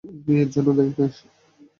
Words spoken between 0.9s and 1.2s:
নই!